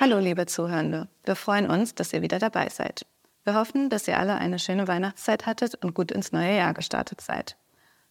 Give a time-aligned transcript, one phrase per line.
[0.00, 3.06] Hallo liebe Zuhörende, wir freuen uns, dass ihr wieder dabei seid.
[3.44, 7.20] Wir hoffen, dass ihr alle eine schöne Weihnachtszeit hattet und gut ins neue Jahr gestartet
[7.20, 7.56] seid.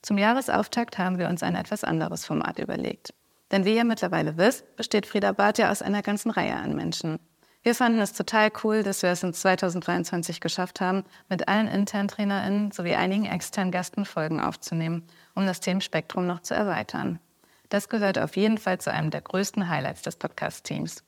[0.02, 3.14] Zum Jahresauftakt haben wir uns ein etwas anderes Format überlegt.
[3.52, 7.20] Denn wie ihr mittlerweile wisst, besteht Frieda Barth ja aus einer ganzen Reihe an Menschen.
[7.64, 12.10] Wir fanden es total cool, dass wir es in 2023 geschafft haben, mit allen internen
[12.10, 17.20] TrainerInnen sowie einigen externen Gästen Folgen aufzunehmen, um das Themenspektrum noch zu erweitern.
[17.70, 21.06] Das gehört auf jeden Fall zu einem der größten Highlights des Podcast-Teams.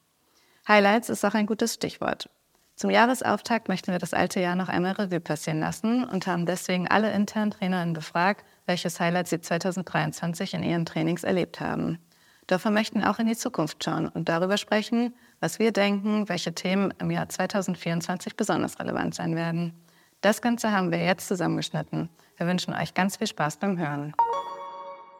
[0.66, 2.30] Highlights ist auch ein gutes Stichwort.
[2.78, 6.88] Zum Jahresauftakt möchten wir das alte Jahr noch einmal Revue passieren lassen und haben deswegen
[6.88, 12.00] alle internen TrainerInnen befragt, welches Highlight sie 2023 in ihren Trainings erlebt haben.
[12.48, 16.56] Doch wir möchten auch in die Zukunft schauen und darüber sprechen, was wir denken, welche
[16.56, 19.74] Themen im Jahr 2024 besonders relevant sein werden.
[20.22, 22.10] Das Ganze haben wir jetzt zusammengeschnitten.
[22.38, 24.14] Wir wünschen euch ganz viel Spaß beim Hören.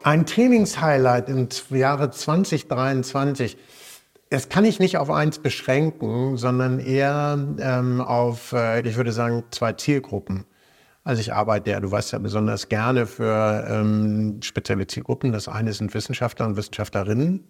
[0.02, 3.56] Ein Trainingshighlight im Jahre 2023.
[4.30, 9.44] Das kann ich nicht auf eins beschränken, sondern eher ähm, auf, äh, ich würde sagen,
[9.52, 10.44] zwei Zielgruppen.
[11.04, 15.30] Also ich arbeite ja, du weißt ja besonders gerne für ähm, spezielle Zielgruppen.
[15.30, 17.44] Das eine sind Wissenschaftler und Wissenschaftlerinnen,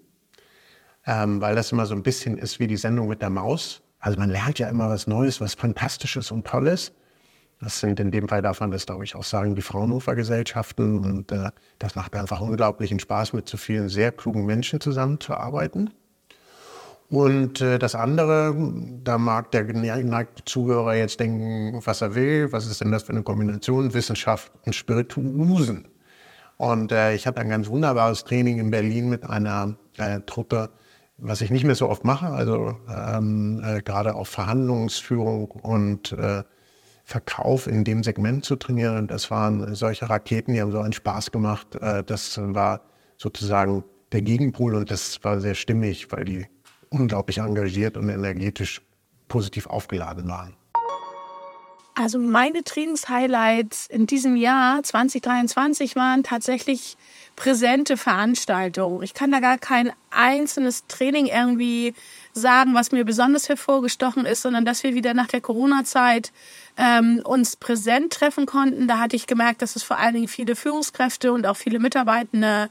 [1.07, 3.83] ähm, weil das immer so ein bisschen ist wie die Sendung mit der Maus.
[3.99, 6.93] Also man lernt ja immer was Neues, was Fantastisches und Tolles.
[7.61, 10.99] Das sind in dem Fall darf man das, glaube ich, auch sagen, die Fraunhofer-Gesellschaften.
[10.99, 15.91] Und äh, das macht mir einfach unglaublichen Spaß, mit so vielen sehr klugen Menschen zusammenzuarbeiten.
[17.09, 18.55] Und äh, das andere,
[19.05, 22.53] da mag der geneigte Zuhörer jetzt denken, was er will.
[22.53, 23.95] Was ist denn das für eine Kombination?
[23.95, 25.89] Wissenschaft und Spirituosen.
[26.59, 30.71] Und äh, ich hatte ein ganz wunderbares Training in Berlin mit einer äh, Truppe,
[31.19, 32.27] was ich nicht mehr so oft mache.
[32.27, 36.43] Also ähm, äh, gerade auf Verhandlungsführung und äh,
[37.05, 39.07] Verkauf in dem Segment zu trainieren.
[39.07, 41.77] Das waren solche Raketen, die haben so einen Spaß gemacht.
[41.77, 42.83] Äh, das war
[43.17, 46.47] sozusagen der Gegenpol und das war sehr stimmig, weil die
[46.91, 48.83] unglaublich engagiert und energetisch
[49.29, 50.55] positiv aufgeladen waren.
[51.99, 56.99] Also meine Trainingshighlights in diesem Jahr 2023 waren tatsächlich
[57.37, 59.03] präsente Veranstaltungen.
[59.03, 61.95] Ich kann da gar kein einzelnes Training irgendwie
[62.35, 66.33] sagen, was mir besonders hervorgestochen ist, sondern dass wir wieder nach der Corona-Zeit
[66.77, 68.89] ähm, uns präsent treffen konnten.
[68.89, 72.69] Da hatte ich gemerkt, dass es vor allen Dingen viele Führungskräfte und auch viele Mitarbeitende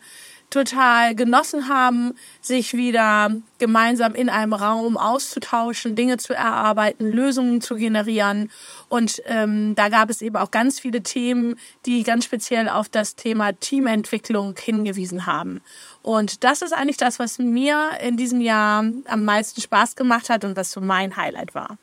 [0.50, 7.76] total genossen haben, sich wieder gemeinsam in einem Raum auszutauschen, Dinge zu erarbeiten, Lösungen zu
[7.76, 8.52] generieren.
[8.90, 13.16] Und ähm, da gab es eben auch ganz viele Themen, die ganz speziell auf das
[13.16, 15.62] Thema Teamentwicklung hingewiesen haben.
[16.02, 20.46] Und das ist eigentlich das, was mir in diesem Jahr am meisten Spaß gemacht hat
[20.46, 21.78] und was so mein Highlight war.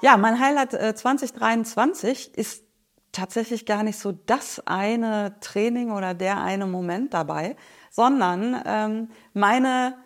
[0.00, 2.67] Ja, mein Highlight äh, 2023 ist
[3.18, 7.56] tatsächlich gar nicht so das eine Training oder der eine Moment dabei,
[7.90, 9.96] sondern ähm, meine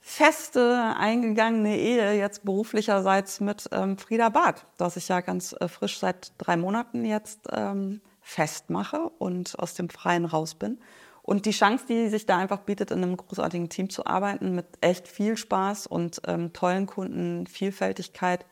[0.00, 5.98] feste eingegangene Ehe jetzt beruflicherseits mit ähm, Frieda Barth, das ich ja ganz äh, frisch
[5.98, 10.78] seit drei Monaten jetzt ähm, festmache und aus dem Freien raus bin.
[11.22, 14.66] Und die Chance, die sich da einfach bietet, in einem großartigen Team zu arbeiten, mit
[14.80, 18.46] echt viel Spaß und ähm, tollen Kunden, Vielfältigkeit,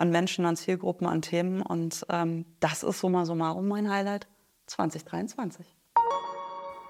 [0.00, 1.60] an Menschen, an Zielgruppen, an Themen.
[1.60, 4.26] Und ähm, das ist summa summarum mein Highlight
[4.66, 5.66] 2023.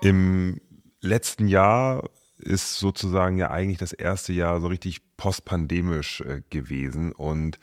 [0.00, 0.60] Im
[1.00, 7.12] letzten Jahr ist sozusagen ja eigentlich das erste Jahr so richtig postpandemisch äh, gewesen.
[7.12, 7.58] Und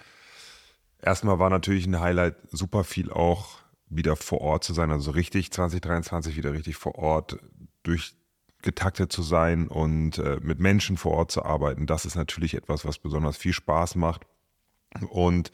[1.01, 3.59] erstmal war natürlich ein Highlight super viel auch
[3.89, 7.39] wieder vor Ort zu sein, also richtig 2023 wieder richtig vor Ort
[7.83, 11.85] durchgetaktet zu sein und äh, mit Menschen vor Ort zu arbeiten.
[11.85, 14.27] Das ist natürlich etwas, was besonders viel Spaß macht.
[15.09, 15.51] Und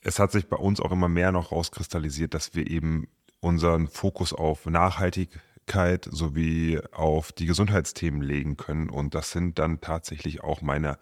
[0.00, 3.08] es hat sich bei uns auch immer mehr noch rauskristallisiert, dass wir eben
[3.40, 8.90] unseren Fokus auf Nachhaltigkeit sowie auf die Gesundheitsthemen legen können.
[8.90, 10.98] Und das sind dann tatsächlich auch meine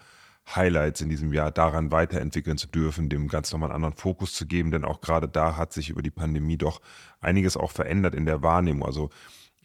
[0.55, 4.47] Highlights in diesem Jahr, daran weiterentwickeln zu dürfen, dem ganz nochmal einen anderen Fokus zu
[4.47, 4.71] geben.
[4.71, 6.81] Denn auch gerade da hat sich über die Pandemie doch
[7.21, 8.85] einiges auch verändert in der Wahrnehmung.
[8.85, 9.11] Also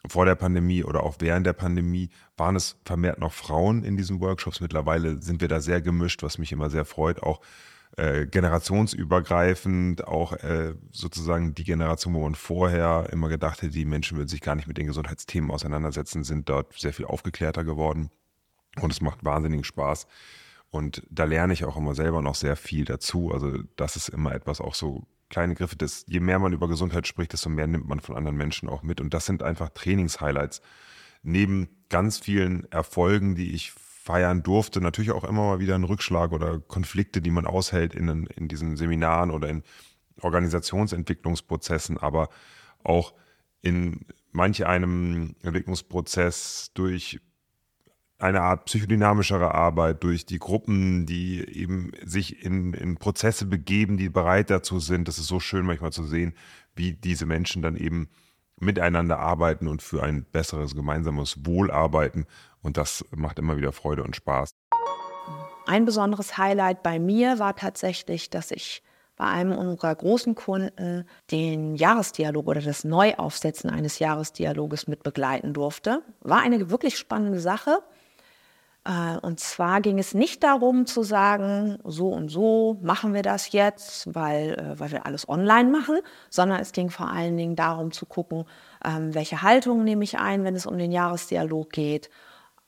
[0.07, 4.19] vor der Pandemie oder auch während der Pandemie waren es vermehrt noch Frauen in diesen
[4.21, 4.61] Workshops.
[4.61, 7.23] Mittlerweile sind wir da sehr gemischt, was mich immer sehr freut.
[7.23, 7.41] Auch
[7.97, 14.17] äh, generationsübergreifend, auch äh, sozusagen die Generation, wo man vorher immer gedacht hätte, die Menschen
[14.17, 18.11] würden sich gar nicht mit den Gesundheitsthemen auseinandersetzen, sind dort sehr viel aufgeklärter geworden.
[18.79, 20.05] Und es macht wahnsinnigen Spaß.
[20.69, 23.31] Und da lerne ich auch immer selber noch sehr viel dazu.
[23.31, 25.75] Also das ist immer etwas auch so kleine Griffe.
[25.75, 28.83] Das, je mehr man über Gesundheit spricht, desto mehr nimmt man von anderen Menschen auch
[28.83, 29.01] mit.
[29.01, 30.61] Und das sind einfach Trainingshighlights.
[31.23, 33.73] Neben ganz vielen Erfolgen, die ich
[34.07, 34.79] feiern durfte.
[34.79, 38.77] Natürlich auch immer mal wieder ein Rückschlag oder Konflikte, die man aushält in, in diesen
[38.77, 39.63] Seminaren oder in
[40.21, 42.29] Organisationsentwicklungsprozessen, aber
[42.83, 43.13] auch
[43.61, 47.19] in manche einem Entwicklungsprozess durch
[48.17, 54.09] eine Art psychodynamischere Arbeit, durch die Gruppen, die eben sich in, in Prozesse begeben, die
[54.09, 55.07] bereit dazu sind.
[55.09, 56.33] Das ist so schön manchmal zu sehen,
[56.75, 58.07] wie diese Menschen dann eben
[58.59, 62.25] miteinander arbeiten und für ein besseres gemeinsames Wohl arbeiten.
[62.61, 64.51] Und das macht immer wieder Freude und Spaß.
[65.65, 68.83] Ein besonderes Highlight bei mir war tatsächlich, dass ich
[69.17, 76.03] bei einem unserer großen Kunden den Jahresdialog oder das Neuaufsetzen eines Jahresdialoges mit begleiten durfte.
[76.21, 77.79] War eine wirklich spannende Sache.
[78.87, 83.51] Äh, und zwar ging es nicht darum zu sagen, so und so machen wir das
[83.51, 85.99] jetzt, weil, äh, weil wir alles online machen,
[86.29, 88.45] sondern es ging vor allen Dingen darum zu gucken,
[88.85, 92.09] ähm, welche Haltung nehme ich ein, wenn es um den Jahresdialog geht.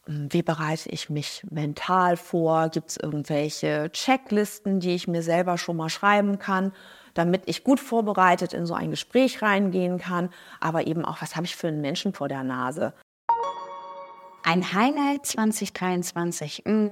[0.07, 2.69] Ähm, wie bereite ich mich mental vor?
[2.69, 6.74] Gibt es irgendwelche Checklisten, die ich mir selber schon mal schreiben kann,
[7.13, 10.30] damit ich gut vorbereitet in so ein Gespräch reingehen kann?
[10.60, 12.94] Aber eben auch, was habe ich für einen Menschen vor der Nase?
[14.51, 16.63] Ein Highlight 2023.
[16.66, 16.90] Hm,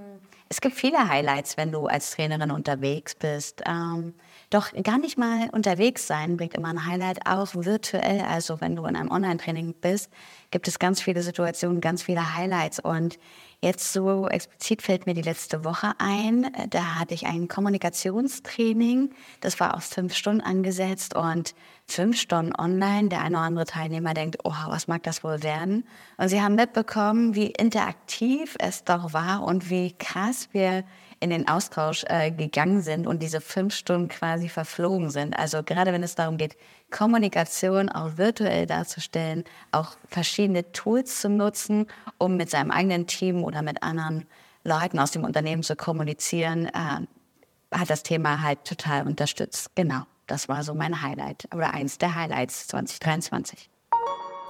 [0.48, 3.64] es gibt viele Highlights, wenn du als Trainerin unterwegs bist.
[3.66, 4.14] Ähm,
[4.52, 8.22] doch gar nicht mal unterwegs sein bringt immer ein Highlight, auch virtuell.
[8.22, 10.12] Also wenn du in einem Online-Training bist,
[10.52, 12.78] gibt es ganz viele Situationen, ganz viele Highlights.
[12.80, 13.18] Und
[13.62, 16.52] jetzt so explizit fällt mir die letzte Woche ein.
[16.70, 19.12] Da hatte ich ein Kommunikationstraining.
[19.42, 21.56] Das war auf fünf Stunden angesetzt und
[21.88, 23.10] fünf Stunden online.
[23.10, 25.88] Der eine oder andere Teilnehmer denkt, oh, was mag das wohl werden?
[26.18, 30.84] Und sie haben mitbekommen, wie interaktiv es doch war und wie krass wir
[31.20, 35.38] in den Austausch äh, gegangen sind und diese fünf Stunden quasi verflogen sind.
[35.38, 36.56] Also gerade wenn es darum geht,
[36.92, 41.88] Kommunikation auch virtuell darzustellen, auch verschiedene Tools zu nutzen,
[42.18, 44.26] um mit seinem eigenen Team oder mit anderen
[44.64, 49.72] Leuten aus dem Unternehmen zu kommunizieren, äh, hat das Thema halt total unterstützt.
[49.76, 53.70] Genau, das war so mein Highlight oder eins der Highlights 2023.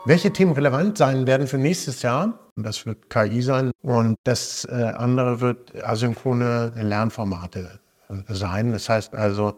[0.08, 2.40] Welche Themen relevant sein werden für nächstes Jahr?
[2.56, 7.82] Das wird KI sein und das äh, andere wird asynchrone Lernformate
[8.30, 8.72] sein.
[8.72, 9.56] Das heißt also,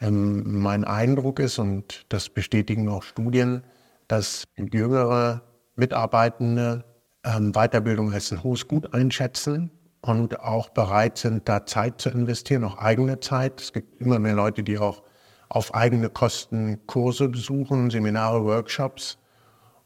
[0.00, 3.62] ähm, mein Eindruck ist, und das bestätigen auch Studien,
[4.08, 5.42] dass jüngere
[5.76, 6.82] Mitarbeitende
[7.22, 12.64] ähm, Weiterbildung als ein hohes Gut einschätzen und auch bereit sind, da Zeit zu investieren,
[12.64, 13.60] auch eigene Zeit.
[13.60, 15.04] Es gibt immer mehr Leute, die auch
[15.48, 19.18] auf eigene Kosten Kurse besuchen, Seminare, Workshops.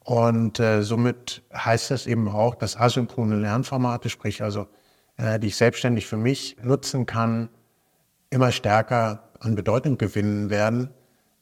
[0.05, 4.67] Und äh, somit heißt das eben auch, dass asynchrone Lernformate, sprich also,
[5.17, 7.50] äh, die ich selbstständig für mich nutzen kann,
[8.31, 10.91] immer stärker an Bedeutung gewinnen werden,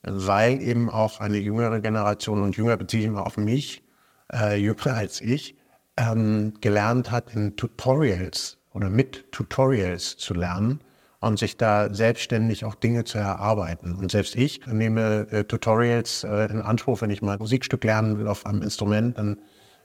[0.03, 3.85] weil eben auch eine jüngere Generation, und jünger beziehe ich immer auf mich,
[4.33, 5.57] äh, jünger als ich,
[5.97, 10.81] ähm, gelernt hat, in Tutorials oder mit Tutorials zu lernen
[11.21, 13.97] und sich da selbstständig auch Dinge zu erarbeiten.
[13.97, 18.19] Und selbst ich nehme äh, Tutorials äh, in Anspruch, wenn ich mal ein Musikstück lernen
[18.19, 19.39] will auf einem Instrument, dann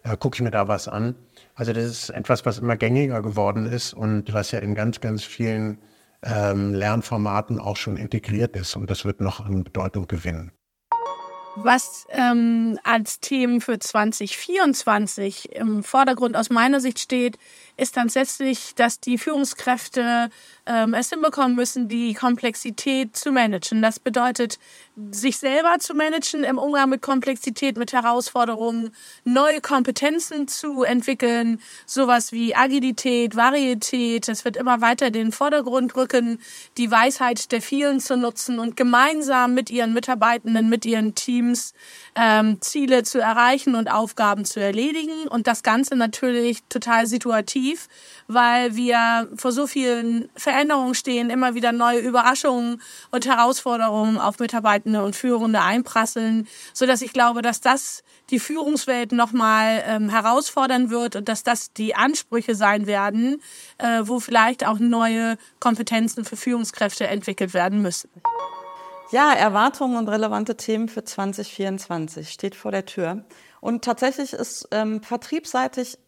[0.03, 1.15] äh, gucke ich mir da was an.
[1.55, 5.23] Also das ist etwas, was immer gängiger geworden ist und was ja in ganz, ganz
[5.23, 5.79] vielen
[6.21, 8.75] ähm, Lernformaten auch schon integriert ist.
[8.75, 10.51] Und das wird noch an Bedeutung gewinnen.
[11.55, 17.37] Was ähm, als Themen für 2024 im Vordergrund aus meiner Sicht steht,
[17.77, 20.29] ist tatsächlich, dass die Führungskräfte
[20.65, 23.83] ähm, es hinbekommen müssen, die Komplexität zu managen.
[23.83, 24.57] Das bedeutet,
[25.11, 28.91] sich selber zu managen im Umgang mit Komplexität, mit Herausforderungen,
[29.23, 34.27] neue Kompetenzen zu entwickeln, sowas wie Agilität, Varietät.
[34.27, 36.39] Es wird immer weiter den Vordergrund rücken,
[36.77, 41.42] die Weisheit der vielen zu nutzen und gemeinsam mit ihren Mitarbeitenden, mit ihren Teams
[42.15, 45.27] ähm, Ziele zu erreichen und Aufgaben zu erledigen.
[45.27, 47.87] Und das Ganze natürlich total situativ,
[48.27, 52.81] weil wir vor so vielen Veränderungen stehen, immer wieder neue Überraschungen
[53.11, 59.11] und Herausforderungen auf Mitarbeitende und Führende einprasseln, so dass ich glaube, dass das die Führungswelt
[59.11, 63.41] nochmal ähm, herausfordern wird und dass das die Ansprüche sein werden,
[63.77, 68.09] äh, wo vielleicht auch neue Kompetenzen für Führungskräfte entwickelt werden müssen.
[69.13, 73.25] Ja, Erwartungen und relevante Themen für 2024 steht vor der Tür.
[73.61, 75.99] Und tatsächlich ist ähm, vertriebsseitig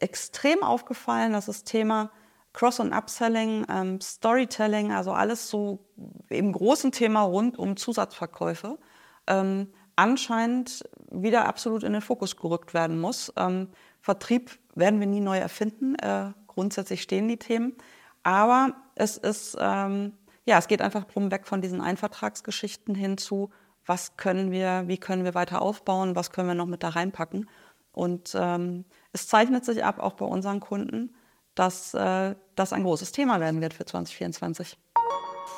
[0.00, 2.10] extrem aufgefallen, dass das Thema
[2.52, 5.86] Cross- und Upselling, ähm, Storytelling, also alles so
[6.28, 8.80] im großen Thema rund um Zusatzverkäufe,
[9.28, 13.32] ähm, anscheinend wieder absolut in den Fokus gerückt werden muss.
[13.36, 13.68] Ähm,
[14.00, 15.94] Vertrieb werden wir nie neu erfinden.
[15.94, 17.76] Äh, grundsätzlich stehen die Themen.
[18.24, 23.50] Aber es ist, ähm, ja, es geht einfach drum weg von diesen Einvertragsgeschichten hin zu,
[23.86, 27.48] was können wir, wie können wir weiter aufbauen, was können wir noch mit da reinpacken.
[27.92, 31.14] Und ähm, es zeichnet sich ab, auch bei unseren Kunden,
[31.54, 34.76] dass äh, das ein großes Thema werden wird für 2024.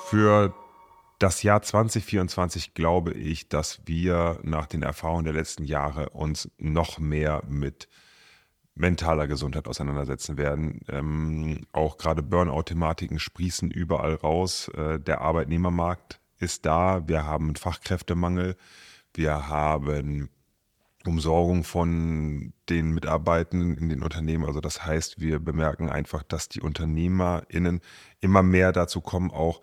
[0.06, 0.54] Für
[1.18, 6.98] das Jahr 2024 glaube ich, dass wir nach den Erfahrungen der letzten Jahre uns noch
[6.98, 7.88] mehr mit
[8.76, 10.80] mentaler Gesundheit auseinandersetzen werden.
[10.88, 14.68] Ähm, auch gerade Burnout-Thematiken sprießen überall raus.
[14.68, 17.08] Äh, der Arbeitnehmermarkt ist da.
[17.08, 18.56] Wir haben Fachkräftemangel.
[19.14, 20.28] Wir haben
[21.06, 24.44] Umsorgung von den Mitarbeitenden in den Unternehmen.
[24.44, 27.80] Also das heißt, wir bemerken einfach, dass die UnternehmerInnen
[28.20, 29.62] immer mehr dazu kommen, auch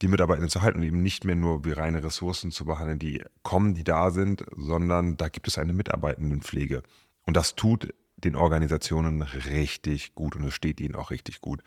[0.00, 3.22] die Mitarbeitenden zu halten und eben nicht mehr nur wie reine Ressourcen zu behandeln, die
[3.42, 6.82] kommen, die da sind, sondern da gibt es eine Mitarbeitendenpflege.
[7.26, 7.92] Und das tut
[8.24, 11.62] den Organisationen richtig gut und es steht ihnen auch richtig gut.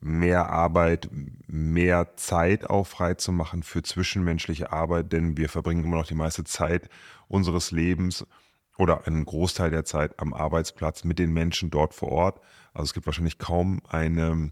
[0.00, 1.08] Mehr Arbeit,
[1.46, 6.14] mehr Zeit auch frei zu machen für zwischenmenschliche Arbeit, denn wir verbringen immer noch die
[6.14, 6.88] meiste Zeit
[7.28, 8.26] unseres Lebens
[8.78, 12.40] oder einen Großteil der Zeit am Arbeitsplatz mit den Menschen dort vor Ort.
[12.72, 14.50] Also es gibt wahrscheinlich kaum eine,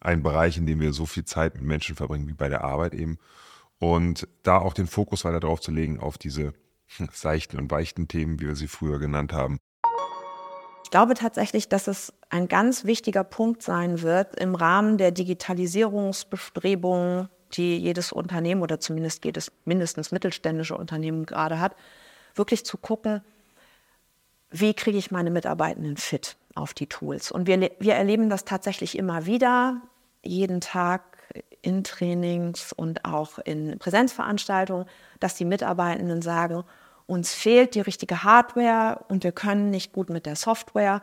[0.00, 2.94] einen Bereich, in dem wir so viel Zeit mit Menschen verbringen wie bei der Arbeit
[2.94, 3.18] eben.
[3.78, 6.52] Und da auch den Fokus weiter drauf zu legen auf diese
[7.12, 9.58] seichten und weichten Themen, wie wir sie früher genannt haben.
[10.92, 17.30] Ich glaube tatsächlich, dass es ein ganz wichtiger Punkt sein wird im Rahmen der Digitalisierungsbestrebungen,
[17.54, 21.76] die jedes Unternehmen oder zumindest jedes mindestens mittelständische Unternehmen gerade hat,
[22.34, 23.22] wirklich zu gucken,
[24.50, 27.32] wie kriege ich meine Mitarbeitenden fit auf die Tools.
[27.32, 29.80] Und wir, wir erleben das tatsächlich immer wieder,
[30.22, 31.16] jeden Tag
[31.62, 34.84] in Trainings und auch in Präsenzveranstaltungen,
[35.20, 36.64] dass die Mitarbeitenden sagen,
[37.12, 41.02] uns fehlt die richtige Hardware und wir können nicht gut mit der Software.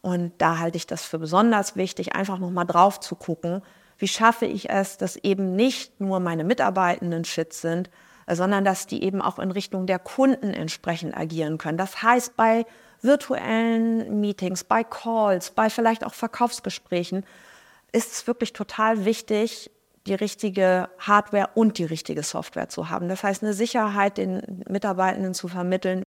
[0.00, 3.62] Und da halte ich das für besonders wichtig, einfach nochmal drauf zu gucken,
[3.98, 7.90] wie schaffe ich es, dass eben nicht nur meine Mitarbeitenden fit sind,
[8.28, 11.78] sondern dass die eben auch in Richtung der Kunden entsprechend agieren können.
[11.78, 12.64] Das heißt, bei
[13.02, 17.24] virtuellen Meetings, bei Calls, bei vielleicht auch Verkaufsgesprächen
[17.92, 19.70] ist es wirklich total wichtig,
[20.06, 23.08] die richtige Hardware und die richtige Software zu haben.
[23.08, 26.02] Das heißt, eine Sicherheit den Mitarbeitenden zu vermitteln.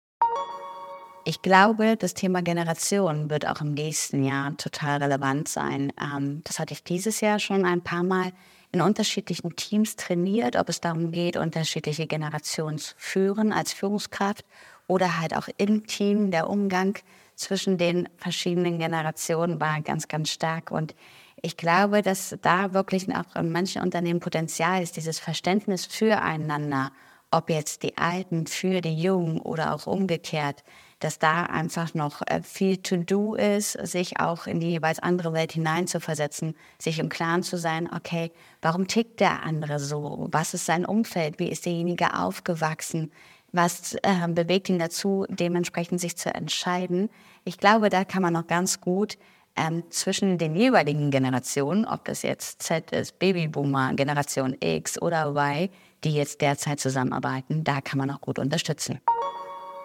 [1.25, 5.92] Ich glaube, das Thema Generation wird auch im nächsten Jahr total relevant sein.
[6.00, 8.32] Ähm, das hatte ich dieses Jahr schon ein paar Mal
[8.73, 14.47] in unterschiedlichen Teams trainiert, ob es darum geht, unterschiedliche Generationen zu führen als Führungskraft
[14.87, 16.30] oder halt auch im Team.
[16.30, 16.99] Der Umgang
[17.35, 20.70] zwischen den verschiedenen Generationen war ganz, ganz stark.
[20.70, 20.94] Und
[21.42, 26.92] ich glaube, dass da wirklich auch in manchen Unternehmen Potenzial ist, dieses Verständnis füreinander,
[27.30, 30.64] ob jetzt die Alten für die Jungen oder auch umgekehrt,
[30.99, 35.32] dass da einfach noch äh, viel to do ist, sich auch in die jeweils andere
[35.32, 40.28] Welt hineinzuversetzen, sich im Klaren zu sein, okay, warum tickt der andere so?
[40.30, 41.38] Was ist sein Umfeld?
[41.38, 43.12] Wie ist derjenige aufgewachsen?
[43.52, 47.09] Was äh, bewegt ihn dazu, dementsprechend sich zu entscheiden?
[47.44, 49.16] Ich glaube, da kann man noch ganz gut
[49.57, 55.69] ähm, zwischen den jeweiligen Generationen, ob das jetzt Z ist, Babyboomer, Generation X oder Y,
[56.04, 59.00] die jetzt derzeit zusammenarbeiten, da kann man auch gut unterstützen.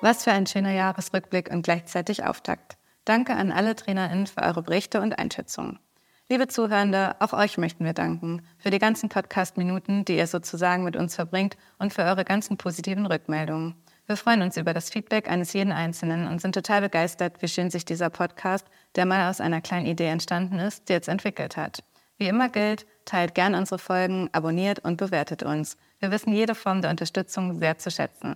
[0.02, 2.78] Was für ein schöner Jahresrückblick und gleichzeitig Auftakt.
[3.06, 5.80] Danke an alle TrainerInnen für eure Berichte und Einschätzungen.
[6.28, 10.96] Liebe Zuhörende, auch euch möchten wir danken für die ganzen Podcast-Minuten, die ihr sozusagen mit
[10.96, 13.76] uns verbringt und für eure ganzen positiven Rückmeldungen.
[14.08, 17.72] Wir freuen uns über das Feedback eines jeden Einzelnen und sind total begeistert, wie schön
[17.72, 21.84] sich dieser Podcast, der mal aus einer kleinen Idee entstanden ist, jetzt entwickelt hat.
[22.18, 25.76] Wie immer gilt, teilt gern unsere Folgen, abonniert und bewertet uns.
[26.00, 28.36] Wir wissen jede Form der Unterstützung sehr zu schätzen.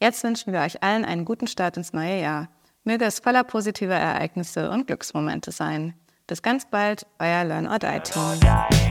[0.00, 2.48] Jetzt wünschen wir euch allen einen guten Start ins neue Jahr.
[2.82, 5.94] Möge es voller positiver Ereignisse und Glücksmomente sein.
[6.26, 8.83] Bis ganz bald, euer Learn or Die Team.